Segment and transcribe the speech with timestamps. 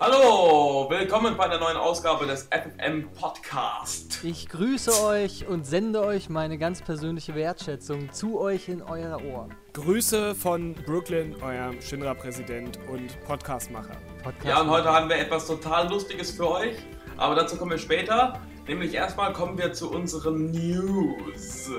[0.00, 4.24] Hallo, willkommen bei einer neuen Ausgabe des FFM Podcast.
[4.24, 9.50] Ich grüße euch und sende euch meine ganz persönliche Wertschätzung zu euch in euer Ohr.
[9.74, 13.96] Grüße von Brooklyn, eurem Shinra-Präsident und Podcastmacher.
[14.22, 16.76] Podcast Ja, und heute haben wir etwas total Lustiges für euch,
[17.18, 18.40] aber dazu kommen wir später.
[18.66, 21.70] Nämlich erstmal kommen wir zu unseren News.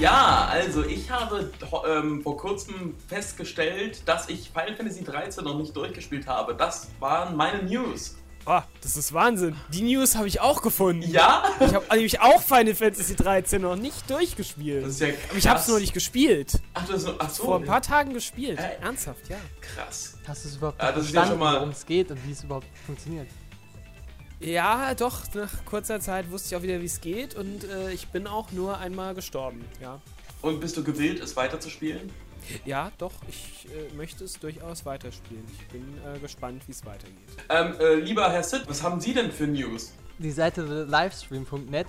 [0.00, 1.50] Ja, also ich habe
[1.88, 6.54] ähm, vor kurzem festgestellt, dass ich Final Fantasy 13 noch nicht durchgespielt habe.
[6.54, 8.16] Das waren meine News.
[8.46, 9.56] Oh, das ist Wahnsinn.
[9.72, 11.08] Die News habe ich auch gefunden.
[11.10, 11.44] Ja?
[11.60, 14.84] Ich habe nämlich auch Final Fantasy 13 noch nicht durchgespielt.
[14.84, 15.68] Das ist ja Aber ich habe es krass.
[15.68, 16.60] nur nicht gespielt.
[16.74, 17.44] Ach, das ist, ach so.
[17.44, 18.58] Vor ein paar Tagen gespielt.
[18.58, 18.82] Äh.
[18.82, 19.36] Ernsthaft, ja.
[19.62, 20.18] Krass.
[20.28, 22.26] Hast du es überhaupt Ja, das ist ja verstanden, schon mal- worum es geht und
[22.26, 23.28] wie es überhaupt funktioniert?
[24.44, 25.22] Ja, doch.
[25.34, 27.34] Nach kurzer Zeit wusste ich auch wieder, wie es geht.
[27.34, 29.64] Und äh, ich bin auch nur einmal gestorben.
[29.80, 30.00] Ja.
[30.42, 32.10] Und bist du gewillt, es weiterzuspielen?
[32.66, 33.12] Ja, doch.
[33.26, 35.44] Ich äh, möchte es durchaus weiterspielen.
[35.58, 37.16] Ich bin äh, gespannt, wie es weitergeht.
[37.48, 39.94] Ähm, äh, lieber Herr Sid, was haben Sie denn für News?
[40.18, 41.86] Die Seite livestream.net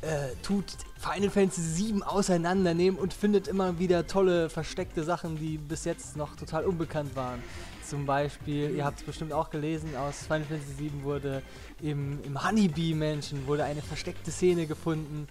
[0.00, 0.64] äh, tut
[0.96, 6.36] Final Fantasy VII auseinandernehmen und findet immer wieder tolle versteckte Sachen, die bis jetzt noch
[6.36, 7.42] total unbekannt waren.
[7.88, 11.42] Zum Beispiel, ihr habt es bestimmt auch gelesen, aus Final Fantasy VII wurde
[11.80, 15.26] im, im Honeybee-Menschen wurde eine versteckte Szene gefunden,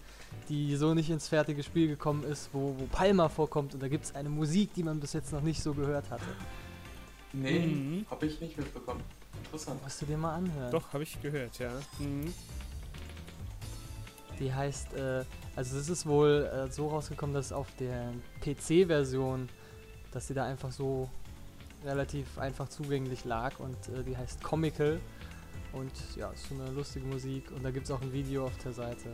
[0.50, 4.06] die so nicht ins fertige Spiel gekommen ist, wo, wo Palma vorkommt und da gibt
[4.06, 6.26] es eine Musik, die man bis jetzt noch nicht so gehört hatte.
[7.32, 8.06] Nee, Mhm.
[8.10, 9.02] hab ich nicht mitbekommen.
[9.44, 9.84] Interessant.
[9.84, 10.72] Musst du dir mal anhören.
[10.72, 11.70] Doch, habe ich gehört, ja.
[12.00, 12.34] Mhm.
[14.40, 15.24] Die heißt, äh,
[15.56, 19.48] also es ist wohl äh, so rausgekommen, dass auf der PC-Version,
[20.12, 21.08] dass sie da einfach so
[21.88, 25.00] relativ einfach zugänglich lag und äh, die heißt Comical
[25.74, 28.58] und ja, ist so eine lustige Musik und da gibt es auch ein Video auf
[28.64, 29.14] der Seite.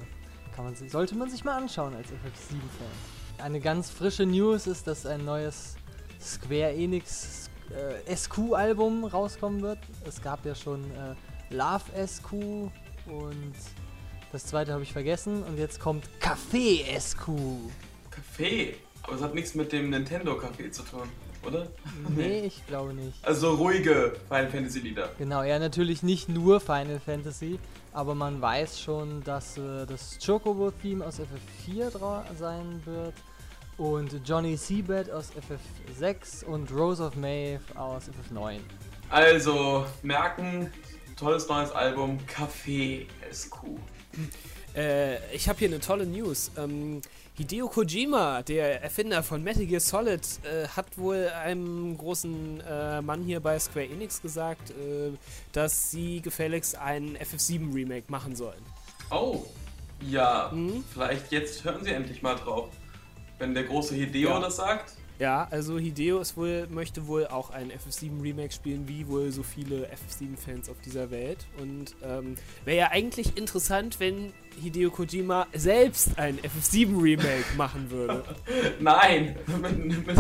[0.56, 3.44] Kann man sich, sollte man sich mal anschauen als FF7-Fan.
[3.44, 5.75] Eine ganz frische News ist, dass ein neues
[6.22, 9.80] Square Enix äh, SQ-Album rauskommen wird.
[10.08, 11.16] Es gab ja schon äh,
[11.50, 12.34] Love SQ
[13.08, 13.53] und
[14.31, 17.30] das zweite habe ich vergessen und jetzt kommt Café SQ.
[18.09, 18.76] Kaffee.
[19.03, 21.09] Aber es hat nichts mit dem Nintendo Café zu tun,
[21.46, 21.68] oder?
[22.16, 23.26] Nee, ich glaube nicht.
[23.26, 25.09] Also ruhige Final Fantasy Lieder.
[25.18, 27.59] Genau, ja, natürlich nicht nur Final Fantasy,
[27.92, 33.14] aber man weiß schon, dass äh, das Chocobo-Theme aus FF4 dra sein wird
[33.78, 38.59] und Johnny Seabed aus FF6 und Rose of Maeve aus FF9.
[39.09, 40.72] Also, merken,
[41.18, 43.58] tolles neues Album, Café SQ.
[44.75, 46.51] Äh, ich habe hier eine tolle News.
[46.57, 47.01] Ähm,
[47.35, 53.23] Hideo Kojima, der Erfinder von Metal Gear Solid, äh, hat wohl einem großen äh, Mann
[53.23, 55.11] hier bei Square Enix gesagt, äh,
[55.51, 58.61] dass sie gefälligst ein FF7 Remake machen sollen.
[59.09, 59.45] Oh,
[60.01, 60.84] ja, Mhm.
[60.94, 62.69] vielleicht jetzt hören Sie endlich mal drauf.
[63.40, 64.40] Wenn der große Hideo Ja.
[64.40, 64.94] das sagt.
[65.23, 69.41] Ja, also Hideo ist wohl, möchte wohl auch ein FF7 Remake spielen, wie wohl so
[69.41, 71.38] viele FF7-Fans auf dieser Welt.
[71.61, 72.35] Und ähm,
[72.66, 78.22] wäre ja eigentlich interessant, wenn Hideo Kojima selbst ein FF7 Remake machen würde.
[78.81, 80.17] Nein, mit, mit, mit,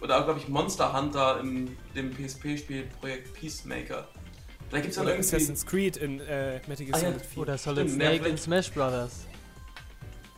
[0.00, 4.08] Oder auch, glaube ich, Monster Hunter in dem PSP-Spiel Projekt Peacemaker.
[4.70, 5.36] Da gibt es dann Oder irgendwie.
[5.36, 7.10] Assassin's Creed in äh, Metal Gear Ah, ja.
[7.10, 7.42] Solid 4.
[7.42, 9.26] Oder Solid Stimmt, Snake in Smash Brothers.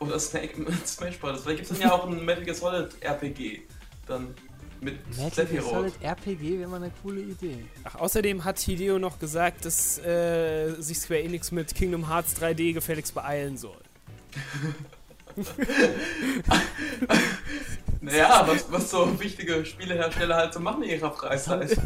[0.00, 1.42] Oder Snake mit Smash Bros.
[1.42, 3.62] Vielleicht gibt es dann ja auch ein Metal Gear Solid RPG.
[4.06, 4.34] Dann
[4.80, 5.62] mit Metal Gear.
[5.62, 7.64] Solid RPG wäre mal eine coole Idee.
[7.84, 12.72] Ach, außerdem hat Hideo noch gesagt, dass äh, sich Square Enix mit Kingdom Hearts 3D
[12.72, 13.78] gefälligst beeilen soll.
[18.00, 21.76] Naja, was, was so wichtige Spielehersteller halt so machen in ihrer Freizeit.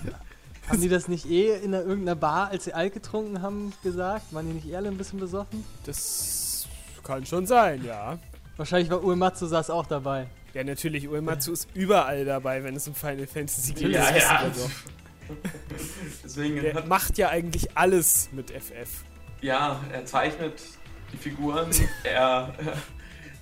[0.68, 4.32] Haben die das nicht eh in einer, irgendeiner Bar, als sie Alk getrunken haben, gesagt?
[4.32, 5.64] Waren die nicht eher alle ein bisschen besoffen?
[5.84, 6.66] Das
[7.04, 8.19] kann schon sein, ja.
[8.56, 10.26] Wahrscheinlich war Uematsu saß auch dabei.
[10.54, 13.90] Ja, natürlich, Uematsu ist überall dabei, wenn es um Final Fantasy geht.
[13.90, 14.42] Ja, ja.
[14.42, 15.37] wir doch.
[16.25, 19.04] Deswegen Der macht ja eigentlich alles mit FF.
[19.42, 20.62] ja, er zeichnet
[21.12, 21.69] die Figuren,
[22.04, 22.54] er,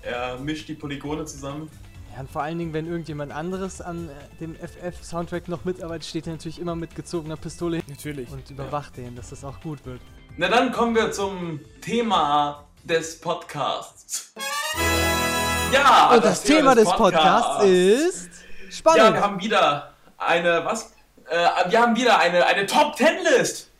[0.04, 1.70] er mischt die Polygone zusammen.
[2.14, 6.26] Ja, und vor allen Dingen, wenn irgendjemand anderes an äh, dem FF-Soundtrack noch mitarbeitet, steht
[6.26, 8.30] er natürlich immer mit gezogener Pistole Natürlich.
[8.30, 10.00] und überwacht den, dass das auch gut wird.
[10.36, 14.32] Na dann kommen wir zum Thema des Podcasts.
[15.72, 18.30] Ja, Und das, Thema des Podcasts ist
[18.70, 19.02] spannend.
[19.02, 20.92] Ja, wir haben wieder eine, was?
[21.28, 23.70] Äh, wir haben wieder eine, eine Top 10 List.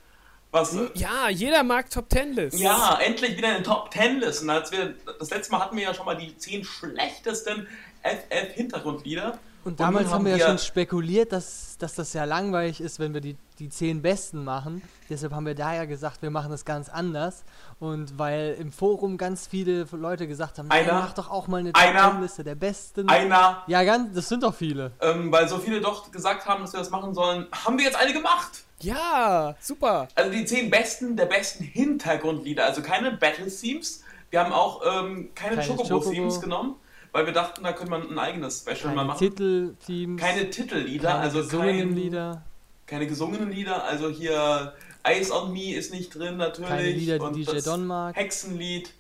[0.55, 0.73] Was?
[0.73, 2.61] äh, Ja, jeder mag Top Ten Lists.
[2.61, 4.43] Ja, endlich wieder eine Top 10 List.
[4.43, 7.67] Und als wir, das letzte Mal hatten wir ja schon mal die 10 schlechtesten
[8.03, 9.33] FF-Hintergrundlieder.
[9.65, 13.15] Und nun damals haben wir ja schon spekuliert, dass, dass das ja langweilig ist, wenn
[13.15, 14.83] wir die, die zehn Besten machen.
[15.09, 17.45] Deshalb haben wir da ja gesagt, wir machen das ganz anders.
[17.81, 21.61] Und weil im Forum ganz viele Leute gesagt haben, Einer- "Nein, mach doch auch mal
[21.61, 23.09] eine einer- Top-Liste der Besten.
[23.09, 24.93] einer, ja, ganz, das sind doch viele.
[25.01, 27.97] ähm, weil so viele doch gesagt haben, dass wir das machen sollen, haben wir jetzt
[27.97, 28.64] eine gemacht.
[28.81, 30.09] Ja, super.
[30.15, 32.65] Also die 10 besten der besten Hintergrundlieder.
[32.65, 34.03] Also keine Battle-Themes.
[34.31, 36.41] Wir haben auch ähm, keine, Keine Chocobo-Themes Chocobo.
[36.41, 36.75] genommen,
[37.12, 39.19] weil wir dachten, da könnte man ein eigenes Special mal Keine machen.
[39.19, 42.43] Titelteams, keine Titellieder, keine also gesungenen kein, Lieder,
[42.87, 43.85] keine gesungenen Lieder.
[43.85, 44.75] Also hier
[45.05, 46.69] Eyes on Me ist nicht drin natürlich.
[46.69, 48.17] keine Lieder, und die DJ das Don mag.
[48.17, 48.93] Hexenlied.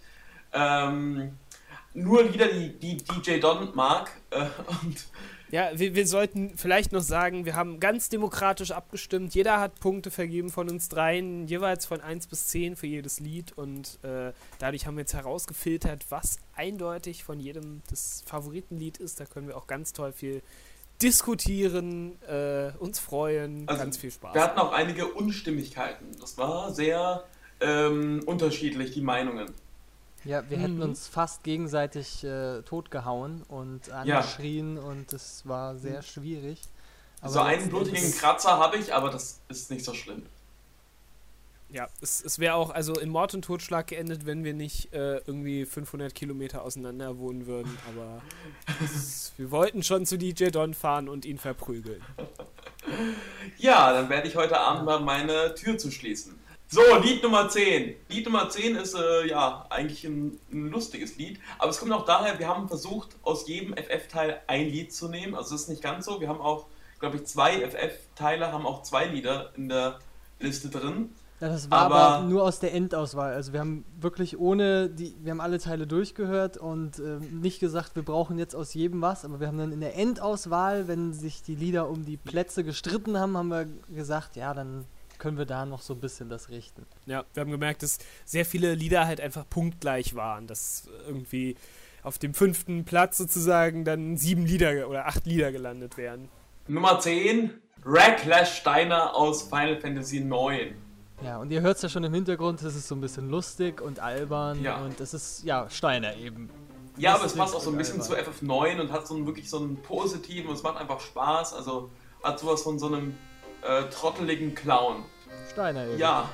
[0.52, 1.32] Ähm,
[1.94, 4.10] nur Lieder, die, die DJ Don mag.
[4.30, 4.44] Äh,
[4.82, 5.04] und
[5.50, 9.34] Ja, wir, wir sollten vielleicht noch sagen, wir haben ganz demokratisch abgestimmt.
[9.34, 13.52] Jeder hat Punkte vergeben von uns dreien, jeweils von 1 bis 10 für jedes Lied.
[13.52, 19.20] Und äh, dadurch haben wir jetzt herausgefiltert, was eindeutig von jedem das Favoritenlied ist.
[19.20, 20.42] Da können wir auch ganz toll viel
[21.02, 24.34] diskutieren, äh, uns freuen, Also, ganz viel Spaß.
[24.34, 26.06] wir hatten auch einige Unstimmigkeiten.
[26.20, 27.24] Das war sehr
[27.60, 29.52] ähm, unterschiedlich, die Meinungen.
[30.24, 30.82] Ja, wir hätten Mhm.
[30.82, 36.60] uns fast gegenseitig äh, totgehauen und angeschrien und es war sehr schwierig.
[37.26, 40.22] so einen blutigen Kratzer habe ich, aber das ist nicht so schlimm.
[41.70, 45.16] Ja, es, es wäre auch also in Mord und Totschlag geendet, wenn wir nicht äh,
[45.26, 47.76] irgendwie 500 Kilometer auseinander wohnen würden.
[47.88, 48.22] Aber
[48.84, 52.02] es, wir wollten schon zu DJ Don fahren und ihn verprügeln.
[53.58, 56.38] Ja, dann werde ich heute Abend mal meine Tür zu schließen.
[56.68, 57.94] So, Lied Nummer 10.
[58.08, 62.04] Lied Nummer 10 ist äh, ja eigentlich ein, ein lustiges Lied, aber es kommt auch
[62.04, 65.34] daher, wir haben versucht, aus jedem FF-Teil ein Lied zu nehmen.
[65.34, 66.20] Also es ist nicht ganz so.
[66.20, 66.66] Wir haben auch,
[66.98, 69.98] glaube ich, zwei FF-Teile haben auch zwei Lieder in der
[70.40, 71.10] Liste drin.
[71.40, 73.34] Ja, das war aber, Aber- nur aus der Endauswahl.
[73.34, 77.94] Also wir haben wirklich ohne die, wir haben alle Teile durchgehört und ähm, nicht gesagt,
[77.94, 81.42] wir brauchen jetzt aus jedem was, aber wir haben dann in der Endauswahl, wenn sich
[81.42, 84.86] die Lieder um die Plätze gestritten haben, haben wir gesagt, ja, dann
[85.24, 86.84] können wir da noch so ein bisschen das richten.
[87.06, 90.46] Ja, wir haben gemerkt, dass sehr viele Lieder halt einfach punktgleich waren.
[90.46, 91.56] Dass irgendwie
[92.02, 96.28] auf dem fünften Platz sozusagen dann sieben Lieder oder acht Lieder gelandet wären.
[96.68, 97.54] Nummer 10,
[97.86, 100.74] Racklash Steiner aus Final Fantasy 9.
[101.22, 103.80] Ja, und ihr hört es ja schon im Hintergrund, es ist so ein bisschen lustig
[103.80, 104.84] und albern Ja.
[104.84, 106.50] und es ist, ja, Steiner eben.
[106.98, 108.34] Ja, aber es passt auch so ein bisschen zu albern.
[108.34, 111.54] FF9 und hat so einen, wirklich so einen positiven und es macht einfach Spaß.
[111.54, 111.88] Also
[112.22, 113.16] hat sowas von so einem
[113.62, 115.04] äh, trotteligen Clown.
[115.54, 115.98] Steiner eben.
[115.98, 116.28] Ja.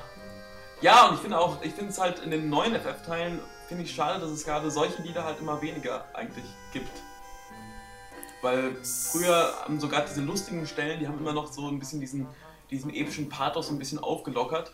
[0.81, 3.93] Ja, und ich finde auch, ich finde es halt in den neuen FF-Teilen, finde ich
[3.93, 6.89] schade, dass es gerade solche Lieder halt immer weniger eigentlich gibt.
[8.41, 12.27] Weil früher haben sogar diese lustigen Stellen, die haben immer noch so ein bisschen diesen,
[12.71, 14.73] diesen epischen Pathos ein bisschen aufgelockert.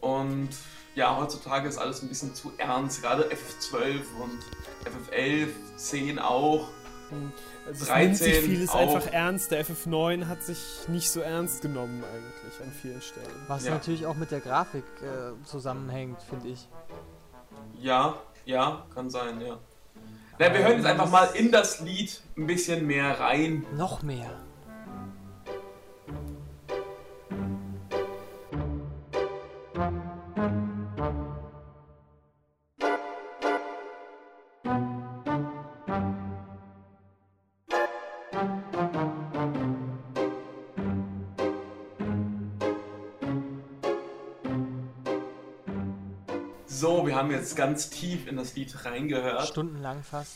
[0.00, 0.50] Und
[0.94, 4.40] ja, heutzutage ist alles ein bisschen zu ernst, gerade FF12 und
[5.10, 6.68] FF11, 10 auch.
[7.66, 8.78] Also es 13 nimmt sich vieles auch.
[8.80, 9.50] einfach ernst.
[9.50, 10.58] Der FF9 hat sich
[10.88, 13.26] nicht so ernst genommen eigentlich an vielen Stellen.
[13.48, 13.72] Was Ja.
[13.72, 16.68] natürlich auch mit der Grafik äh, zusammenhängt, finde ich.
[17.80, 18.14] Ja,
[18.44, 19.58] ja, kann sein, ja.
[20.38, 23.64] Na, wir hören jetzt einfach mal in das Lied ein bisschen mehr rein.
[23.76, 24.30] Noch mehr.
[46.80, 49.46] So, wir haben jetzt ganz tief in das Lied reingehört.
[49.48, 50.34] Stundenlang fast.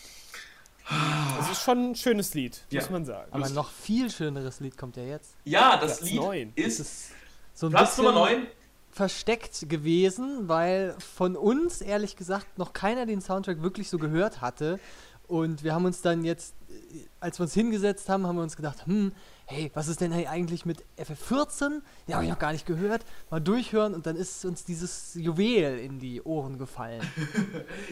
[1.41, 2.83] Es ist schon ein schönes Lied, Ja.
[2.83, 3.29] muss man sagen.
[3.31, 3.57] Aber Lustig.
[3.57, 5.35] noch viel schöneres Lied kommt ja jetzt.
[5.45, 6.53] Ja, das Platz Lied neun.
[6.55, 7.13] Es ist ist
[7.55, 8.47] so ein Platz bisschen Nummer 9.
[8.91, 14.79] versteckt gewesen, weil von uns ehrlich gesagt noch keiner den Soundtrack wirklich so gehört hatte.
[15.27, 16.75] Und wir haben uns dann jetzt, äh,
[17.21, 19.13] als wir uns hingesetzt haben, haben wir uns gedacht, hm,
[19.47, 21.81] hey, was ist denn eigentlich mit FF14?
[22.07, 23.05] Ja, habe ich noch gar nicht gehört.
[23.31, 27.03] Mal durchhören und dann ist uns dieses Juwel in die Ohren gefallen.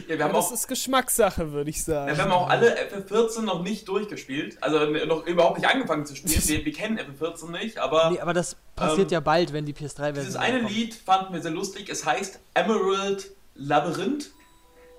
[0.07, 2.09] Ja, wir haben das auch, ist Geschmackssache, würde ich sagen.
[2.09, 4.57] ja, wir haben auch alle FF14 noch nicht durchgespielt.
[4.61, 6.41] Also noch überhaupt nicht angefangen zu spielen.
[6.45, 9.73] Wir, wir kennen FF14 nicht, aber Nee, aber das passiert Ähm, ja bald, wenn die
[9.73, 11.89] PS3-Version dieses eine Lied fanden wir sehr lustig.
[11.89, 14.31] Es heißt Emerald Labyrinth.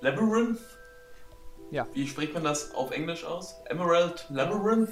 [0.01, 0.59] Labyrinth?
[1.71, 1.87] Ja.
[1.93, 3.55] Wie spricht man das auf Englisch aus?
[3.65, 4.89] Emerald Labyrinth?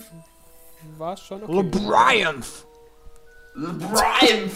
[0.97, 1.51] War schon okay.
[1.51, 2.43] O'Brien!
[3.55, 4.51] Labyrinth!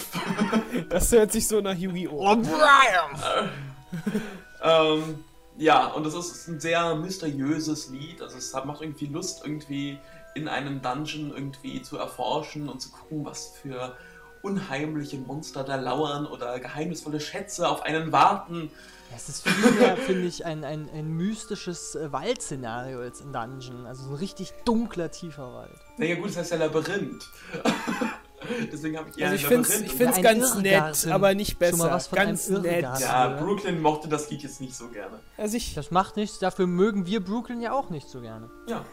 [0.89, 2.31] Das hört sich so nach Yu-Gi-Oh!
[2.31, 3.49] O'Brien!
[4.59, 5.23] Ähm,
[5.57, 8.21] ja, und das ist ein sehr mysteriöses Lied.
[8.21, 9.99] Also es macht irgendwie Lust, irgendwie
[10.35, 13.95] in einem Dungeon irgendwie zu erforschen und zu gucken, was für
[14.41, 18.71] unheimliche Monster da lauern oder geheimnisvolle Schätze auf einen warten.
[19.15, 23.85] Es ist vielmehr, finde ich, ein, ein, ein mystisches äh, Waldszenario als in Dungeon.
[23.85, 25.71] Also so ein richtig dunkler, tiefer Wald.
[25.97, 27.25] Naja gut, das heißt ja Labyrinth.
[28.71, 31.11] Deswegen habe ich eher Also ich ein finde es ich find's Ein ganz nett, Irrgarten.
[31.11, 31.89] aber nicht besser.
[31.91, 32.83] was von ganz nett.
[32.99, 33.29] Ja?
[33.41, 35.19] Brooklyn mochte das Lied jetzt nicht so gerne.
[35.37, 38.49] Also ich, Das macht nichts, dafür mögen wir Brooklyn ja auch nicht so gerne.
[38.67, 38.85] Ja.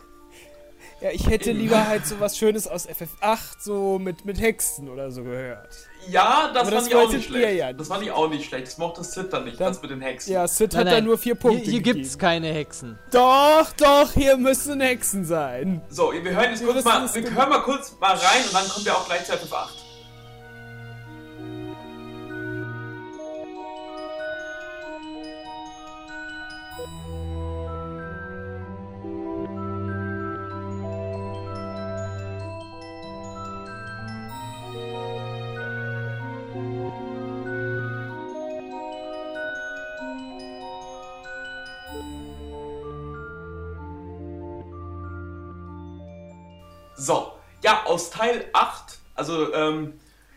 [1.05, 1.61] Ja, ich hätte Eben.
[1.61, 5.69] lieber halt so was Schönes aus FF8, so mit, mit Hexen oder so gehört.
[6.09, 7.59] Ja, das fand das ich auch nicht schlecht.
[7.59, 8.67] ja Das fand ich auch nicht schlecht.
[8.69, 10.33] Das mochte Sid dann nicht, Dann- das mit den Hexen.
[10.33, 11.99] Ja, Sid Nein, hat da nein, nur vier Punkte Hier, hier gegeben.
[11.99, 12.99] gibt's keine Hexen.
[13.11, 15.83] Doch, doch, hier müssen Hexen sein.
[15.91, 18.67] So, wir hören jetzt Wir kurz mal, wir hören mal kurz mal rein und dann
[18.67, 19.84] kommen wir auch gleich zu FF8.
[47.95, 49.93] Aus Teil 8, also ähm,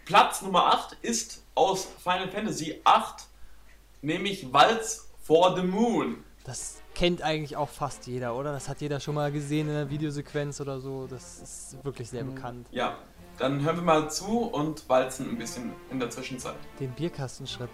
[0.06, 3.26] Platz Nummer 8 ist aus Final Fantasy 8,
[4.04, 6.24] nämlich Waltz for the Moon.
[6.44, 8.52] Das kennt eigentlich auch fast jeder, oder?
[8.52, 11.08] Das hat jeder schon mal gesehen in einer Videosequenz oder so.
[11.08, 12.68] Das ist wirklich sehr bekannt.
[12.70, 13.00] Ja,
[13.40, 16.58] dann hören wir mal zu und walzen ein bisschen in der Zwischenzeit.
[16.80, 17.72] Den Bierkastenschritt.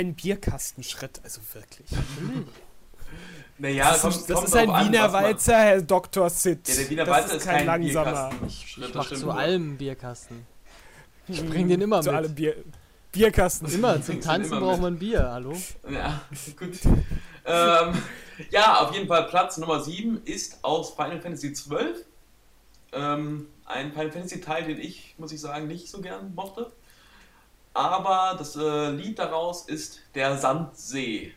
[0.00, 1.86] Kein Bierkastenschritt, also wirklich.
[3.58, 6.30] Naja, das kommt- ist, das kommt ist ein an, Wiener man- Walzer, Herr Dr.
[6.30, 6.66] Sid.
[6.68, 8.04] Ja, der Wiener das Walzer ist kein, kein langsamer.
[8.30, 8.46] Bierkasten.
[8.46, 10.46] Ich, Schritt, ich mach zu allem Bierkasten.
[11.28, 12.16] Ich Hm, bring den immer Zu mit.
[12.16, 12.56] allem Bier,
[13.12, 13.68] Bierkasten.
[13.70, 14.82] Immer, zum Tanzen immer braucht mit.
[14.82, 15.52] man Bier, hallo?
[15.90, 16.22] Ja,
[16.58, 16.78] gut.
[17.44, 18.02] ähm,
[18.50, 21.76] ja, auf jeden Fall Platz Nummer 7 ist aus Final Fantasy XII.
[22.92, 26.72] Ähm, ein Final Fantasy Teil, den ich, muss ich sagen, nicht so gern mochte.
[27.74, 31.32] Aber das äh, Lied daraus ist der Sandsee.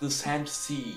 [0.00, 0.94] The Sand Sea.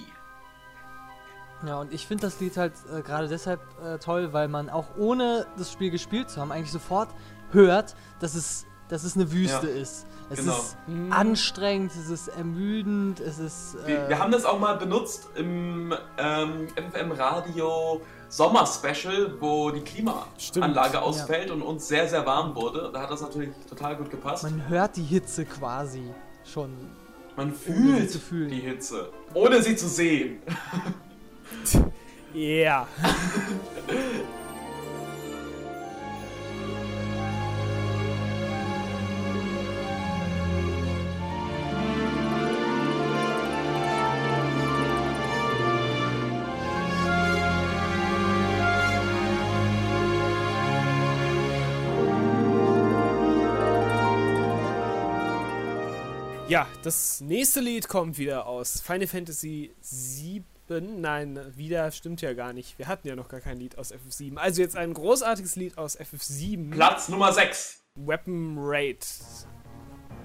[1.66, 4.86] Ja, und ich finde das Lied halt äh, gerade deshalb äh, toll, weil man auch
[4.98, 7.10] ohne das Spiel gespielt zu haben, eigentlich sofort
[7.52, 10.06] hört, dass es, dass es eine Wüste Ja, ist.
[10.30, 10.54] Es genau.
[10.54, 10.78] ist
[11.10, 13.78] anstrengend, es ist ermüdend, es ist.
[13.86, 19.72] Wir, Äh, wir haben das auch mal benutzt im ähm, FFM Radio Sommer Special, wo
[19.72, 22.92] die Klimaanlage Stimmt, ausfällt und uns sehr, sehr warm wurde.
[22.94, 24.44] Da hat das natürlich total gut gepasst.
[24.44, 26.04] man hört die Hitze quasi
[26.46, 26.72] schon.
[27.36, 28.14] Man fühlt
[28.52, 30.42] die Hitze, ohne sie zu sehen.
[32.34, 32.88] Ja.
[56.50, 60.44] Ja, das nächste Lied kommt wieder aus Final Fantasy 7.
[61.00, 62.80] Nein, wieder stimmt ja gar nicht.
[62.80, 64.36] Wir hatten ja noch gar kein Lied aus FF7.
[64.38, 66.72] Also jetzt ein großartiges Lied aus FF7.
[66.72, 67.84] Platz Nummer 6.
[67.98, 69.06] Weapon Raid.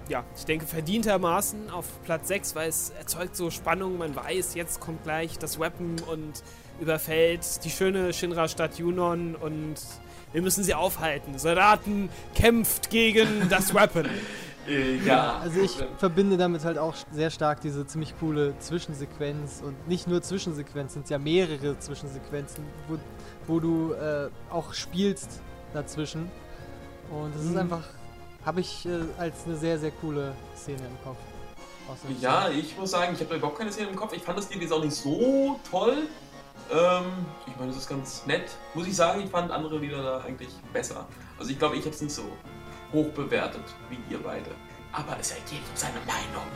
[0.09, 3.99] Ja, ich denke verdientermaßen auf Platz 6, weil es erzeugt so Spannung.
[3.99, 6.43] Man weiß, jetzt kommt gleich das Weapon und
[6.81, 9.75] überfällt die schöne Shinra-Stadt Junon und
[10.33, 11.39] wir müssen sie aufhalten.
[11.39, 14.09] Soldaten kämpft gegen das Weapon.
[14.69, 15.39] Äh, ja.
[15.43, 20.23] Also ich verbinde damit halt auch sehr stark diese ziemlich coole Zwischensequenz und nicht nur
[20.23, 22.99] Zwischensequenz, sind ja mehrere Zwischensequenzen, wo,
[23.47, 25.41] wo du äh, auch spielst
[25.73, 26.31] dazwischen.
[27.11, 27.59] Und das ist Mhm.
[27.59, 27.83] einfach,
[28.45, 31.19] habe ich äh, als eine sehr, sehr coole Szene im Kopf.
[32.21, 34.15] Ja, ich muss sagen, ich habe da überhaupt keine Szene im Kopf.
[34.15, 35.99] Ich fand das Lied jetzt auch nicht so toll.
[36.73, 37.05] Ähm,
[37.47, 38.45] ich meine, das ist ganz nett.
[38.73, 41.07] Muss ich sagen, ich fand andere Lieder da eigentlich besser.
[41.39, 42.23] Also ich glaube, ich habe es nicht so
[42.93, 44.51] hoch bewertet wie ihr beide.
[44.93, 46.47] Aber es hat jedem seine Meinung.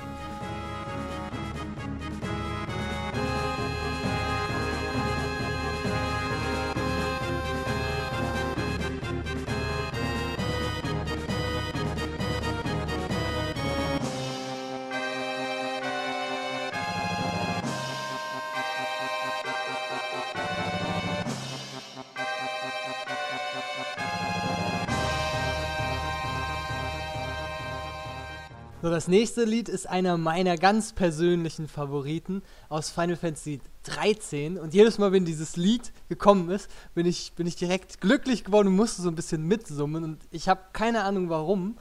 [28.99, 34.59] Das nächste Lied ist einer meiner ganz persönlichen Favoriten aus Final Fantasy 13.
[34.59, 38.67] Und jedes Mal, wenn dieses Lied gekommen ist, bin ich, bin ich direkt glücklich geworden
[38.67, 40.03] und musste so ein bisschen mitsummen.
[40.03, 41.79] Und ich habe keine Ahnung warum,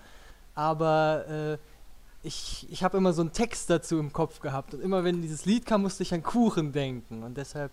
[0.53, 1.57] aber äh,
[2.21, 4.75] ich, ich habe immer so einen Text dazu im Kopf gehabt.
[4.75, 7.23] Und immer wenn dieses Lied kam, musste ich an Kuchen denken.
[7.23, 7.71] Und deshalb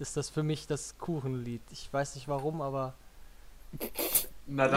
[0.00, 1.62] ist das für mich das Kuchenlied.
[1.70, 2.92] Ich weiß nicht warum, aber.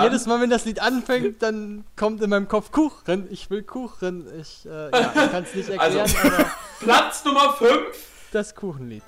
[0.01, 3.27] Jedes Mal, wenn das Lied anfängt, dann kommt in meinem Kopf Kuchen.
[3.31, 4.25] Ich will Kuchen.
[4.39, 6.15] Ich, äh, ja, ich kann es nicht erklären, Also-
[6.79, 7.69] Platz Nummer 5.
[8.31, 9.03] das Kuchenlied.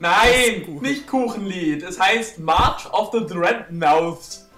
[0.00, 0.82] Nein, Kuchen.
[0.82, 1.82] nicht Kuchenlied.
[1.82, 4.48] Es heißt March of the Dreadnoughts.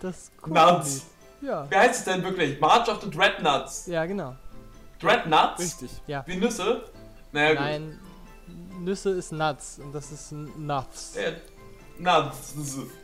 [0.00, 0.52] Das Nuts.
[0.52, 1.02] Kuchenlied.
[1.42, 1.70] Ja.
[1.70, 2.60] Wie heißt es denn wirklich?
[2.60, 3.86] March of the Dreadnoughts.
[3.86, 4.34] Ja, genau.
[5.00, 5.60] Dreadnoughts?
[5.60, 5.90] Richtig.
[6.06, 6.22] Ja.
[6.26, 6.84] Wie Nüsse?
[7.32, 7.60] Naja, gut.
[7.60, 7.98] Nein,
[8.80, 11.16] Nüsse ist Nuts und das ist Nuts.
[11.16, 11.34] Äh,
[12.02, 12.54] Nuts.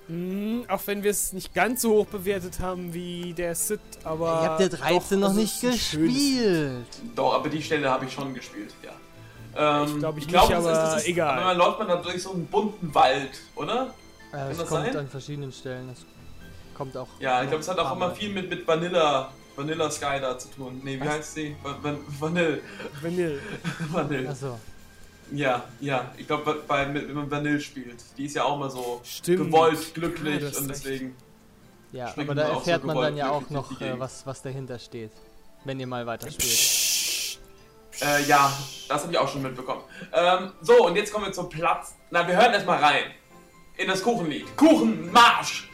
[0.08, 4.26] Mhm, auch wenn wir es nicht ganz so hoch bewertet haben wie der Sid, aber.
[4.26, 6.86] Ihr habt der 13 doch, noch also nicht gespielt.
[7.14, 8.92] Doch, aber die Stelle habe ich schon gespielt, ja.
[9.58, 11.38] Ähm, Ich glaub, ich glaub, nicht, das aber das ist, egal.
[11.38, 13.94] Aber dann läuft man da durch so einen bunten Wald, oder?
[14.32, 14.96] Äh, es das kommt sein?
[14.96, 15.88] an verschiedenen Stellen.
[15.90, 16.04] Es
[16.74, 17.08] kommt auch.
[17.18, 20.48] Ja, ich glaube, es hat auch immer viel mit, mit Vanilla, Vanilla Sky da zu
[20.48, 20.80] tun.
[20.84, 21.08] Nee, wie Was?
[21.08, 21.56] heißt sie?
[21.62, 22.60] Va Van Vanille.
[23.02, 23.40] Vanille.
[23.90, 24.28] Vanille.
[24.28, 24.58] Achso.
[25.32, 26.10] Ja, ja.
[26.16, 29.46] Ich glaube, bei, mit- wenn man Vanille spielt, die ist ja auch mal so Stimmt.
[29.46, 31.16] gewollt, glücklich Ja, und deswegen.
[31.92, 34.78] Ja, aber da auch so erfährt man dann ja auch noch, äh, was, was dahinter
[34.78, 35.12] steht.
[35.64, 37.38] Wenn ihr mal weiterspielt.
[38.02, 38.52] Äh, ja,
[38.88, 39.80] das habe ich auch schon mitbekommen.
[40.12, 41.94] Ähm, so, und jetzt kommen wir zum Platz.
[42.10, 43.04] Na, wir hören erstmal rein.
[43.78, 44.56] In das Kuchenlied.
[44.56, 45.68] Kuchenmarsch!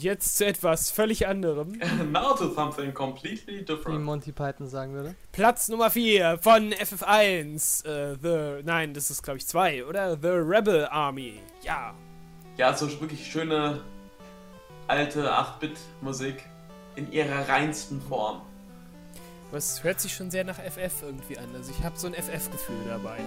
[0.00, 1.78] Und jetzt zu etwas völlig anderem.
[2.10, 4.02] Now to something completely Wie different.
[4.02, 5.14] Monty Python sagen würde.
[5.30, 7.84] Platz Nummer 4 von FF1.
[7.84, 8.62] Äh, The.
[8.64, 10.16] Nein, das ist glaube ich 2, oder?
[10.16, 11.40] The Rebel Army.
[11.60, 11.92] Ja.
[12.56, 13.82] Ja, so wirklich schöne
[14.88, 16.44] alte 8-Bit-Musik
[16.96, 18.40] in ihrer reinsten Form.
[19.52, 21.48] Es hört sich schon sehr nach FF irgendwie an.
[21.54, 23.18] Also ich habe so ein FF-Gefühl dabei.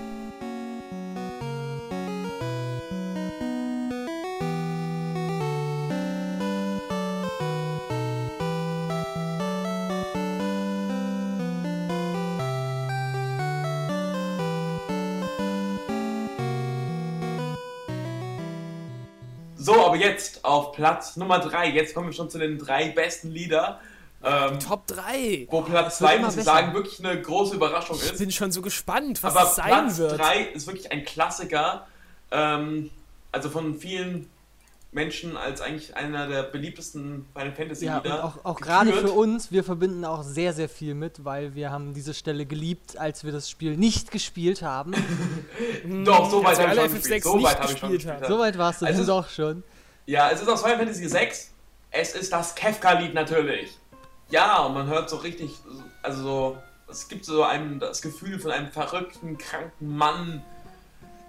[20.73, 21.69] Platz Nummer 3.
[21.69, 23.79] Jetzt kommen wir schon zu den drei besten Lieder.
[24.25, 25.47] Ähm, Top 3.
[25.49, 28.19] wo Platz Es wird 2, immer muss ich sagen, wirklich eine große Überraschung Ich ist.
[28.19, 30.19] bin schon so gespannt, was Aber es sein Platz wird.
[30.19, 31.85] 3 ist wirklich ein Klassiker.
[32.31, 32.89] Ähm,
[33.31, 34.29] also von vielen
[34.93, 38.23] Menschen als eigentlich einer der beliebtesten Final Fantasy Ja, und Lieder.
[38.23, 41.93] auch, auch gerade für uns, wir verbinden auch sehr, sehr viel mit, weil wir haben
[41.95, 44.93] diese Stelle geliebt, als wir das Spiel nicht gespielt haben.
[46.05, 47.23] Doch, so weit Als wir habe ich alle schon FF6 gespielt.
[47.23, 48.21] So nicht weit habe ich schon gespielt gespielt.
[48.23, 48.33] haben.
[48.33, 49.63] Soweit warst du Also doch schon.
[50.05, 51.53] Ja, es ist aus Final Fantasy 6.
[51.91, 53.77] Es ist das Kefka-Lied natürlich.
[54.29, 55.51] Ja, und man hört so richtig,
[56.01, 56.57] also so,
[56.89, 60.43] es gibt so einem das Gefühl von einem verrückten, kranken Mann,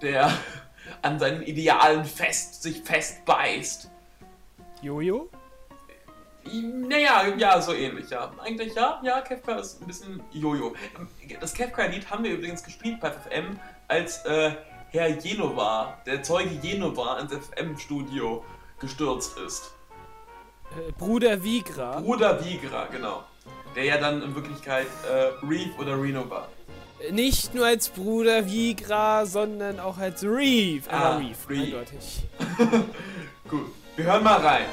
[0.03, 0.33] der
[1.03, 3.91] an seinen Idealen fest, sich festbeißt.
[4.83, 5.29] Jojo?
[6.53, 8.33] Naja, ja, so ähnlich, ja.
[8.39, 10.75] Eigentlich ja, ja, Kefka ist ein bisschen Jojo.
[11.41, 14.51] Das Kefka-Lied haben wir übrigens gespielt bei FFM, als äh,
[14.91, 18.45] Herr Jenova, der Zeuge Jenova, ins FFM-Studio
[18.81, 19.73] gestürzt ist.
[20.77, 22.01] Äh, Bruder Vigra.
[22.01, 23.23] Bruder Vigra, genau.
[23.77, 26.49] Der ja dann in Wirklichkeit äh, Reeve oder Reno war.
[27.01, 30.89] Äh, Nicht nur als Bruder Vigra, sondern auch als Reeve.
[30.91, 31.63] Ah, Ah, Reeve, Reeve.
[31.79, 32.23] eindeutig.
[33.49, 34.67] Gut, wir hören mal rein.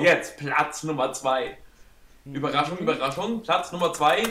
[0.00, 1.56] So, jetzt Platz Nummer 2.
[2.26, 3.42] Überraschung, Überraschung.
[3.42, 4.22] Platz Nummer 2.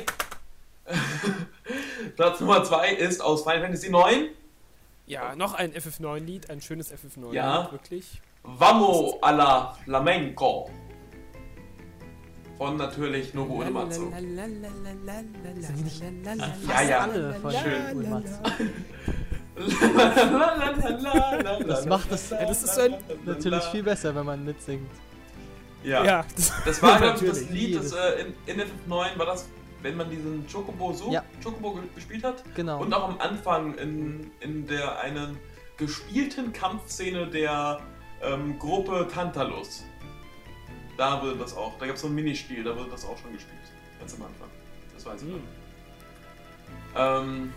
[2.16, 4.30] Platz Nummer 2 ist aus Final Fantasy 9.
[5.06, 7.72] Ja, noch ein FF9-Lied, ein schönes FF9-Lied, Ja.
[7.72, 8.22] wirklich.
[8.44, 10.70] Vamos a la Flamenco.
[12.58, 14.12] Von natürlich Nobu Uematsu.
[14.12, 16.02] Sind nicht
[16.68, 17.00] Ja, ja.
[17.00, 17.98] alle von Schön.
[17.98, 18.34] Uematsu.
[19.56, 19.68] Das
[21.68, 24.90] Das macht Ja, das ist ein- natürlich viel besser, wenn man mitsingt.
[25.84, 26.04] Ja.
[26.04, 26.26] Ja,
[26.66, 27.50] das, war, glaube ich, das.
[27.50, 29.48] Lied, das äh, in, in FF9 war das,
[29.82, 31.24] wenn man diesen Chocobo so Ja.
[31.44, 32.44] Chocobo ge- gespielt hat.
[32.56, 32.82] Genau.
[32.82, 35.38] Und auch am Anfang in, in der einen
[35.78, 37.80] gespielten Kampfszene der
[38.22, 39.86] ähm, Gruppe Tantalus.
[40.98, 41.78] Da wurde das auch.
[41.80, 43.56] Da gab es so ein Minispiel, da wurde das auch schon gespielt.
[44.00, 44.50] Ganz am Anfang.
[44.94, 45.36] Das weiß ich noch.
[45.36, 45.44] Hm.
[47.30, 47.54] Ähm,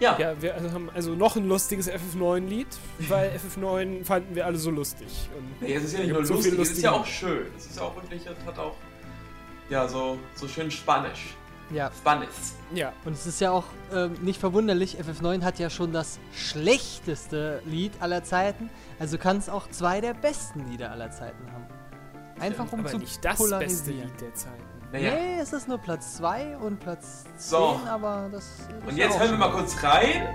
[0.00, 0.18] ja.
[0.18, 2.68] Ja, wir also haben also noch ein lustiges FF9-Lied,
[3.08, 5.28] weil FF9 fanden wir alle so lustig.
[5.36, 7.46] Und Nee, es ist ja nicht nur so lustig, viel es ist ja auch schön.
[7.56, 8.74] Es ist ja auch wirklich, es hat auch
[9.68, 11.34] ja so, so schön Spanisch.
[11.70, 12.30] Ja, Spanisch.
[12.74, 17.60] ja, und es ist ja auch ähm, nicht verwunderlich, FF9 hat ja schon das schlechteste
[17.66, 21.66] Lied aller Zeiten, also kann es auch zwei der besten Lieder aller Zeiten haben.
[22.40, 24.08] Einfach um aber zu nicht das beste polarisieren.
[24.08, 24.77] Lied der Zeiten.
[24.92, 25.12] Naja.
[25.14, 27.80] Nee, es ist nur Platz 2 und Platz 10, So.
[27.86, 28.44] aber das.
[28.44, 30.34] ist Und jetzt hören wir mal kurz rein.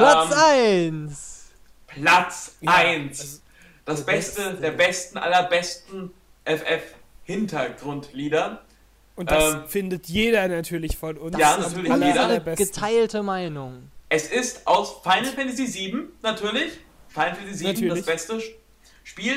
[0.00, 1.48] Platz Ähm, 1!
[1.86, 3.20] Platz Ja, 1.
[3.20, 3.38] also
[3.84, 4.60] das der Beste Beste.
[4.60, 6.10] der besten aller besten
[6.44, 8.62] FF-Hintergrundlieder.
[9.16, 11.36] Und das Ähm, findet jeder natürlich von uns.
[11.38, 12.54] Ja, am natürlich aller- jeder.
[12.56, 13.90] Geteilte Meinung.
[14.08, 16.72] Es ist aus Final Fantasy VII, natürlich.
[17.08, 17.94] Final Fantasy VII, Natürlich.
[17.98, 18.40] das beste
[19.04, 19.34] Spiel,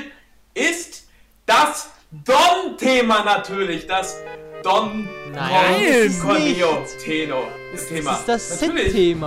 [0.54, 1.04] ist
[1.46, 3.88] das Don-Thema natürlich.
[3.88, 4.16] Das
[4.64, 6.86] Don Nein, ist es Corneo
[7.74, 8.14] Das Thema.
[8.18, 9.18] ist das natürlich.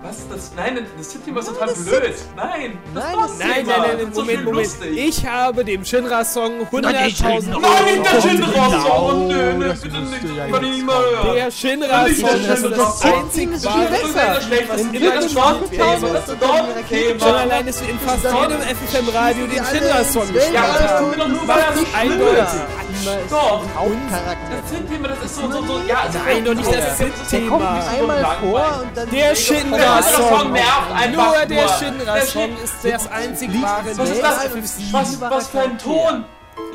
[0.00, 0.52] Was ist das?
[0.54, 2.14] Nein, das Sid-Thema ist Nein, total das blöd.
[2.36, 4.66] Nein, das Nein, das- Nein, nein, nein, Das nein, ist so Moment, Moment.
[4.66, 4.96] lustig.
[4.96, 8.20] Ich habe dem Shinra-Song 100.000 Nein, der Euro.
[8.22, 9.10] Shinra-Song!
[9.10, 10.22] Oh, Nö, nö, das bitte nicht.
[10.36, 11.34] ja Kann ich jetzt nicht mehr hören.
[11.34, 13.88] Der Shinra-Song Das ist ist das das einzig ist viel wahre.
[13.90, 14.34] besser.
[14.34, 15.84] Das schlechteste wir das den Don-Thema.
[15.84, 17.36] Don-Thema- Das Schon Don-Thema.
[17.40, 20.98] allein, dass wir in fast jedem FFM-Radio den Shinra-Song gespielt Ja, aber das haben.
[21.02, 22.60] tun wir doch nur, weil schlimm eindeutig.
[23.04, 23.62] Thema ist Doch.
[23.62, 24.56] ein Hauptcharakter.
[24.62, 27.80] Das Sid-Thema, das ist so, so, so, ja, Nein, doch nicht das Sid-Thema.
[27.88, 29.10] einmal vor und dann.
[29.10, 30.38] Der Shinra-Song.
[30.38, 34.92] Song nervt einfach Nur der Shinra-Song Shin- ist das einzig Lied wahre Was ist das?
[34.92, 36.24] Was, was für ein Ton?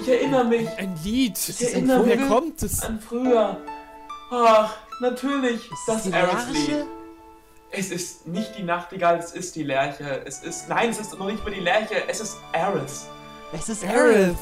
[0.02, 1.38] Ich erinnere mich Ein Lied.
[1.50, 2.82] Ich erinnere Woher mich kommt es?
[2.84, 3.58] an früher.
[4.32, 6.06] Ach, natürlich, Ist das.
[6.06, 6.86] Lerche?
[7.76, 10.22] Es ist nicht die Nachtigall, es ist die Lerche.
[10.26, 13.08] Es ist, nein, es ist noch nicht mal die Lerche, es ist Aerith.
[13.52, 14.16] Es ist Aerith.
[14.16, 14.38] Aerith.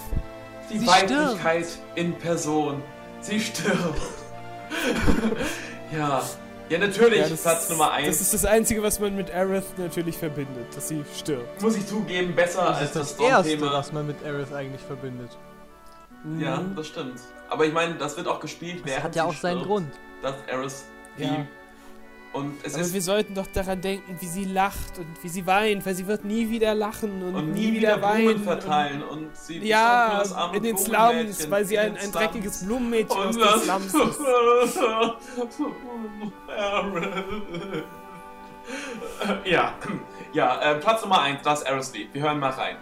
[0.72, 2.82] Die Sie Weiblichkeit in Person.
[3.22, 4.02] Sie stirbt.
[5.92, 6.24] ja.
[6.70, 8.08] Ja, natürlich, Ja, das Platz ist- Nummer 1.
[8.08, 11.62] Das ist das Einzige, was man mit Aerith natürlich verbindet, dass sie stirbt.
[11.62, 13.74] muss ich zugeben, besser Das als das das Erste, Storm-Thema.
[13.74, 15.38] was man mit Aerith eigentlich verbindet.
[16.40, 16.76] Ja, Mhm.
[16.76, 17.20] das stimmt.
[17.50, 19.68] Aber ich meine, das wird auch gespielt, Das während hat ja auch seinen stirbt.
[19.68, 19.92] Grund.
[20.22, 20.74] Das Aerith
[21.18, 21.46] Ja.
[22.34, 25.46] Und es Aber ist wir sollten doch daran denken, wie sie lacht und wie sie
[25.46, 28.44] weint, weil sie wird nie wieder lachen und, und nie, wieder, Blumen weinen.
[28.44, 31.82] verteilen und sie Und, auch nur das ja, arme in den Slums, weil sie in
[31.82, 33.94] ein, den ein dreckiges Blumenmädchen aus Und den das- Slums
[34.63, 34.80] ist.
[39.46, 39.74] ja,
[40.34, 42.13] ja äh, Platz Nummer 1, das Aerosleep.
[42.13, 42.78] Wir hören mal rein.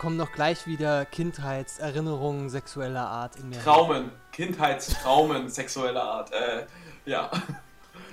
[0.00, 3.62] Kommen noch gleich wieder Kindheitserinnerungen sexueller Art in mir.
[3.62, 6.32] Traumen, Kindheitstraumen sexueller Art.
[6.32, 6.64] Äh,
[7.04, 7.30] ja,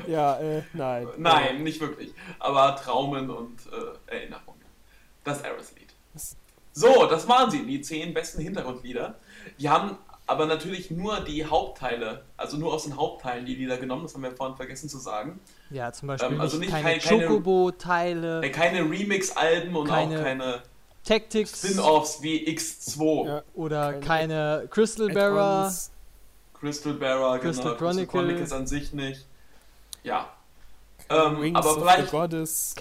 [0.06, 1.08] Ja, äh, nein.
[1.17, 2.13] nein, nicht wirklich.
[2.39, 4.62] Aber Traumen und äh, Erinnerungen.
[5.23, 5.88] Das Aerosleep.
[6.73, 9.15] So, das waren sie, die zehn besten Hintergrundlieder.
[9.58, 9.97] Die haben
[10.28, 14.23] aber natürlich nur die Hauptteile, also nur aus den Hauptteilen die Lieder genommen, das haben
[14.23, 15.39] wir vorhin vergessen zu sagen.
[15.69, 19.88] Ja, zum Beispiel Ähm, also nicht nicht keine kein- keine- Chocobo-Teile, Äh, keine Remix-Alben und
[19.88, 20.62] Keine- auch keine
[21.08, 23.43] Tactics Spin-offs wie X2, Ja.
[23.54, 25.74] oder keine keine Crystal Bearer.
[26.60, 28.08] Crystal Bearer, Crystal genau, Crystal Chronicle.
[28.08, 29.26] Chronicles an sich nicht.
[30.04, 30.30] Ja.
[31.10, 32.12] Ähm, aber vielleicht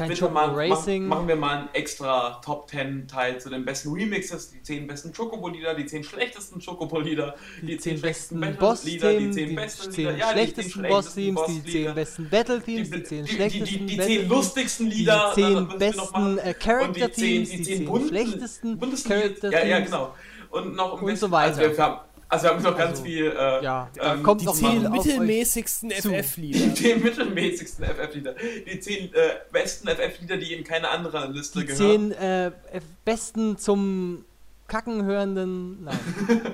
[0.09, 1.07] bitte mal, Racing.
[1.07, 4.87] Mach, machen wir mal einen extra Top 10 Teil zu den besten Remixes, die 10
[4.87, 9.93] besten Chocobo-Lieder, die 10 schlechtesten Chocobo-Lieder, die 10 besten Battle-Lieder, die Boss-Themen, 10 die besten
[9.93, 13.33] 10 Lieder, ja, die 10 schlechtesten Boss-Themes, die 10 Boss-Lieder, besten Battle-Themes, die 10 die,
[13.33, 16.39] schlechtesten die, die 10 Battle-Themes, lustigsten die Lieder, 10 dann müssen wir noch besten machen.
[16.39, 18.81] äh, Und die 10, Character-Teams, die die 10 10 bunten, schlechtesten.
[18.81, 19.53] Character-Teams.
[19.53, 20.15] Ja, ja, genau.
[20.51, 21.59] Und noch ein Und bisschen, so weiter.
[21.59, 24.47] Also wir haben, also wir haben noch ganz Also, viel, äh, Ja, ähm, kommt Die
[24.47, 26.09] zehn mittelmäßigsten zu.
[26.11, 26.75] die FF-Lieder.
[26.75, 28.35] 10 mittelmäßigsten FF-Lieder,
[28.67, 29.19] die 10 äh,
[29.53, 32.11] besten FF-Lieder, die in keine andere Liste Die gehören.
[32.11, 34.25] 10 äh, F- besten zum
[34.69, 35.85] Kacken hörenden.
[35.85, 35.99] Nein.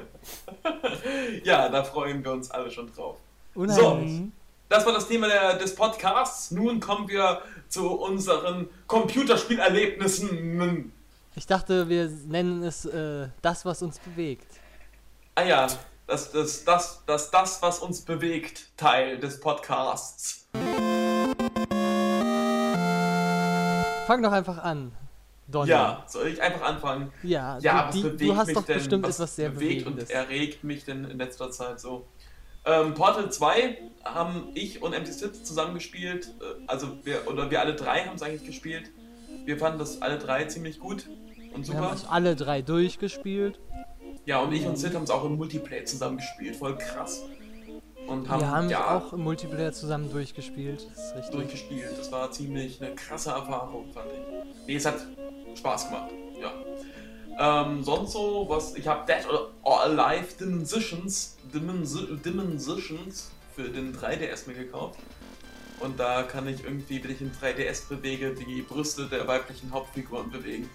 [1.45, 3.17] Ja, da freuen wir uns alle schon drauf.
[3.55, 4.23] Unheimlich.
[4.69, 6.51] Das war das Thema der, des Podcasts.
[6.53, 10.93] Nun kommen wir zu unseren Computerspielerlebnissen.
[11.35, 14.47] Ich dachte, wir nennen es äh, das, was uns bewegt.
[15.35, 15.67] Ah ja,
[16.07, 20.47] das, das, das, das, das, was uns bewegt, Teil des Podcasts.
[24.07, 24.93] Fang doch einfach an,
[25.49, 25.71] Donny.
[25.71, 27.13] Ja, soll ich einfach anfangen?
[27.23, 28.77] ja, Ja, du, was die, bewegt du hast mich doch denn?
[28.77, 30.11] bestimmt was etwas sehr bewegt Bewegendes.
[30.11, 32.07] und erregt mich denn in letzter Zeit so?
[32.65, 37.75] Ähm, Portal 2 haben ich und MC Sid zusammengespielt, äh, also wir, oder wir alle
[37.75, 38.91] drei haben es eigentlich gespielt.
[39.47, 41.09] Wir fanden das alle drei ziemlich gut
[41.55, 41.93] und Wir haben super.
[41.95, 43.59] es alle drei durchgespielt.
[44.25, 47.23] Ja, und ich und Sid haben es auch im Multiplayer zusammengespielt, voll krass.
[48.07, 50.87] Und haben, wir haben ja, auch im Multiplayer zusammen durchgespielt.
[50.95, 51.35] Das ist richtig.
[51.35, 51.99] durchgespielt.
[51.99, 54.67] Das war ziemlich eine krasse Erfahrung, fand ich.
[54.67, 55.07] Nee, es hat
[55.57, 56.53] Spaß gemacht, ja.
[57.39, 59.27] Ähm, sonst so, was, ich habe Dead
[59.63, 64.99] or Alive Dimensions, Dimensi- Dimensions für den 3DS mir gekauft.
[65.81, 70.31] Und da kann ich irgendwie, wenn ich den 3DS bewege, die Brüste der weiblichen Hauptfiguren
[70.31, 70.69] bewegen.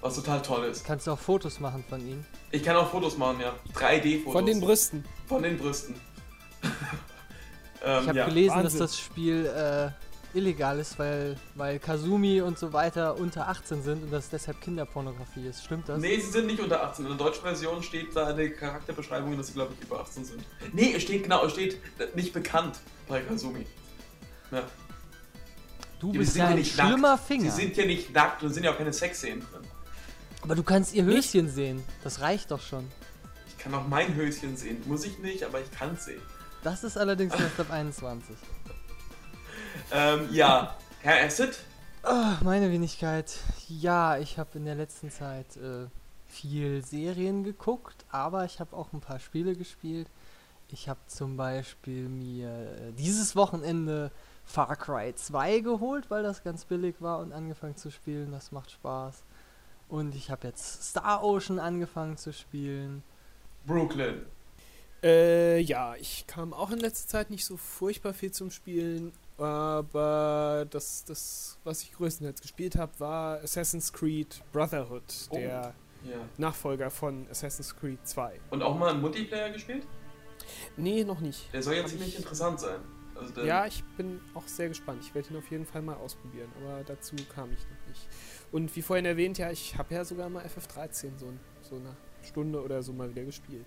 [0.00, 0.84] Was total toll ist.
[0.84, 2.24] Kannst du auch Fotos machen von ihm?
[2.50, 3.54] Ich kann auch Fotos machen, ja.
[3.74, 4.32] 3D-Fotos.
[4.32, 5.04] Von den Brüsten.
[5.26, 5.94] Von den Brüsten.
[6.62, 8.24] ähm, Ich habe ja.
[8.26, 8.64] gelesen, Wahnsinn.
[8.80, 9.90] dass das Spiel äh,
[10.38, 15.46] illegal ist, weil, weil Kazumi und so weiter unter 18 sind und dass deshalb Kinderpornografie
[15.48, 15.64] ist.
[15.64, 15.98] Stimmt das?
[16.00, 17.04] Nee, sie sind nicht unter 18.
[17.04, 20.44] In der deutschen Version steht da eine Charakterbeschreibung, dass sie, glaube ich, über 18 sind.
[20.72, 21.78] Nee, es steht genau, es steht
[22.16, 23.66] nicht bekannt bei Kazumi.
[24.50, 24.62] Ja.
[25.98, 27.24] Du Die bist ja ja ein nicht schlimmer nackt.
[27.26, 27.50] Finger.
[27.50, 29.60] Sie sind ja nicht nackt und sind ja auch keine Sexszenen drin.
[30.42, 31.34] Aber du kannst ihr Nicht?
[31.34, 31.82] Höschen sehen.
[32.02, 32.86] Das reicht doch schon.
[33.48, 34.82] Ich kann auch mein Höschen sehen.
[34.86, 36.22] Muss ich nicht, aber ich kann es sehen.
[36.62, 38.36] Das ist allerdings erst ab 21.
[39.92, 41.58] Ähm, ja, Herr Acid,
[42.02, 43.36] Ah, meine Wenigkeit.
[43.68, 45.86] Ja, ich habe in der letzten Zeit äh,
[46.26, 50.08] viel Serien geguckt, aber ich habe auch ein paar Spiele gespielt.
[50.68, 54.12] Ich habe zum Beispiel mir äh, dieses Wochenende
[54.44, 58.32] Far Cry 2 geholt, weil das ganz billig war und angefangen zu spielen.
[58.32, 59.22] Das macht Spaß.
[59.90, 63.02] Und ich habe jetzt Star Ocean angefangen zu spielen.
[63.66, 64.24] Brooklyn.
[65.02, 70.66] Äh, ja, ich kam auch in letzter Zeit nicht so furchtbar viel zum Spielen, aber
[70.70, 75.34] das, das was ich größtenteils gespielt habe, war Assassin's Creed Brotherhood, Oh.
[75.36, 75.74] der
[76.04, 76.16] Ja.
[76.38, 78.38] Nachfolger von Assassin's Creed 2.
[78.50, 79.86] Und auch mal einen Multiplayer gespielt?
[80.76, 81.52] Nee, noch nicht.
[81.52, 82.80] Der soll ja ziemlich ich- interessant sein.
[83.20, 85.02] Also Ja, ich bin auch sehr gespannt.
[85.02, 88.08] Ich werde ihn auf jeden Fall mal ausprobieren, aber dazu kam ich noch nicht.
[88.52, 92.62] Und wie vorhin erwähnt, ja, ich habe ja sogar mal FF13 so, so eine Stunde
[92.62, 93.66] oder so mal wieder gespielt.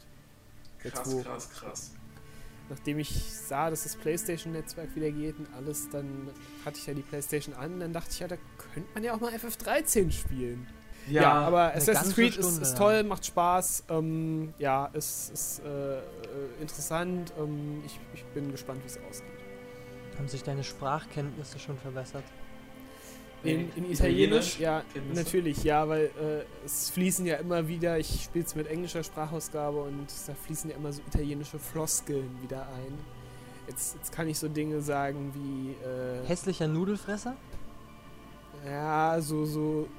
[0.84, 1.92] Jetzt krass, wo, krass, krass.
[2.70, 6.30] nachdem ich sah, dass das PlayStation-Netzwerk wieder geht und alles, dann
[6.66, 8.36] hatte ich ja die PlayStation an, dann dachte ich, ja, da
[8.74, 10.68] könnte man ja auch mal FF13 spielen.
[11.08, 12.78] Ja, aber eine Assassin's Creed ist, Stunde, ist ja.
[12.78, 16.02] toll, macht Spaß, ähm, ja, ist, ist äh, äh,
[16.62, 19.33] interessant, ähm, ich, ich bin gespannt, wie es ausgeht.
[20.18, 22.24] Haben sich deine Sprachkenntnisse schon verbessert?
[23.44, 24.58] In, in Italienisch?
[24.60, 25.22] Ja, Kenntnisse?
[25.22, 29.82] natürlich, ja, weil äh, es fließen ja immer wieder, ich spiele es mit englischer Sprachausgabe
[29.82, 32.98] und da fließen ja immer so italienische Floskeln wieder ein.
[33.68, 37.36] Jetzt, jetzt kann ich so Dinge sagen wie, äh, Hässlicher Nudelfresser?
[38.66, 39.90] ja, so, so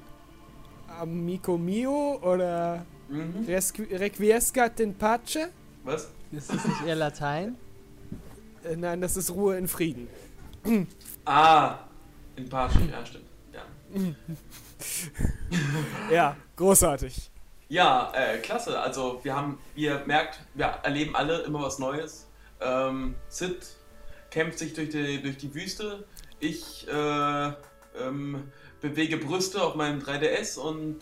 [1.00, 3.44] Amico mio oder Mhm.
[3.46, 5.50] Requiescat in pace?
[5.84, 6.10] Was?
[6.32, 7.54] Ist das nicht eher Latein?
[8.64, 10.08] Äh, nein, das ist Ruhe in Frieden.
[11.24, 11.78] Ah,
[12.36, 13.24] in Pace, ja, stimmt.
[13.52, 13.62] Ja,
[16.10, 17.30] Ja, großartig.
[17.68, 18.78] ja äh, klasse.
[18.80, 22.28] Also, wir haben, ihr merkt, wir erleben alle immer was Neues.
[22.60, 23.66] Ähm, Sid
[24.30, 26.04] kämpft sich durch die, durch die Wüste.
[26.40, 27.52] Ich äh,
[28.00, 28.50] ähm,
[28.80, 30.98] bewege Brüste auf meinem 3DS und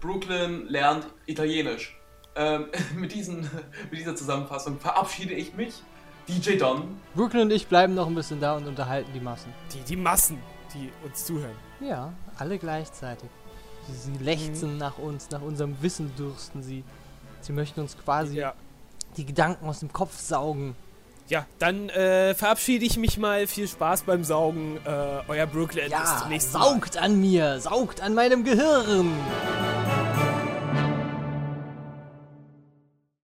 [0.00, 1.96] Brooklyn lernt Italienisch.
[2.36, 3.42] Ähm, mit, diesen,
[3.90, 5.82] mit dieser Zusammenfassung verabschiede ich mich.
[6.28, 6.84] DJ Don.
[7.14, 9.52] Brooklyn und ich bleiben noch ein bisschen da und unterhalten die Massen.
[9.74, 10.38] Die, die Massen,
[10.74, 11.56] die uns zuhören.
[11.80, 13.28] Ja, alle gleichzeitig.
[13.88, 14.78] Sie, sie lechzen Mhm.
[14.78, 16.84] nach uns, nach unserem Wissen dürsten sie.
[17.40, 18.54] Sie möchten uns quasi Ja.
[19.16, 20.76] die Gedanken aus dem Kopf saugen.
[21.28, 23.46] Ja, dann äh, verabschiede ich mich mal.
[23.46, 24.78] Viel Spaß beim Saugen.
[24.84, 25.84] Äh, euer Brooklyn.
[25.84, 26.64] Bis Ja, zum nächsten Mal.
[26.64, 29.12] saugt an mir, saugt an meinem Gehirn.